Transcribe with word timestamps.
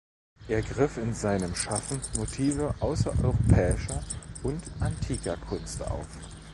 Er 0.47 0.63
griff 0.63 0.97
in 0.97 1.13
seinem 1.13 1.53
Schaffen 1.53 2.01
Motive 2.17 2.73
außereuropäischer 2.79 4.03
und 4.41 4.59
antiker 4.79 5.37
Kunst 5.37 5.79
auf. 5.83 6.07